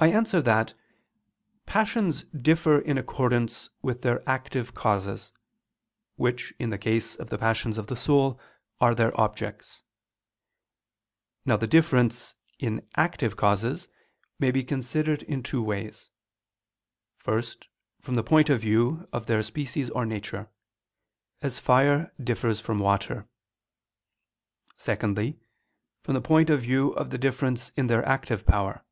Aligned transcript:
I 0.00 0.10
answer 0.12 0.40
that, 0.42 0.74
Passions 1.66 2.22
differ 2.26 2.78
in 2.78 2.96
accordance 2.96 3.68
with 3.82 4.02
their 4.02 4.22
active 4.30 4.72
causes, 4.72 5.32
which, 6.14 6.54
in 6.60 6.70
the 6.70 6.78
case 6.78 7.16
of 7.16 7.30
the 7.30 7.36
passions 7.38 7.78
of 7.78 7.88
the 7.88 7.96
soul, 7.96 8.38
are 8.80 8.94
their 8.94 9.10
objects. 9.20 9.82
Now, 11.44 11.56
the 11.56 11.66
difference 11.66 12.36
in 12.60 12.86
active 12.94 13.36
causes 13.36 13.88
may 14.38 14.52
be 14.52 14.62
considered 14.62 15.24
in 15.24 15.42
two 15.42 15.64
ways: 15.64 16.10
first, 17.16 17.66
from 18.00 18.14
the 18.14 18.22
point 18.22 18.48
of 18.50 18.60
view 18.60 19.08
of 19.12 19.26
their 19.26 19.42
species 19.42 19.90
or 19.90 20.06
nature, 20.06 20.48
as 21.42 21.58
fire 21.58 22.14
differs 22.22 22.60
from 22.60 22.78
water; 22.78 23.28
secondly, 24.76 25.40
from 26.04 26.14
the 26.14 26.20
point 26.20 26.50
of 26.50 26.60
view 26.62 26.92
of 26.92 27.10
the 27.10 27.18
difference 27.18 27.70
in 27.70 27.88
their 27.88 28.06
active 28.08 28.46
power. 28.46 28.84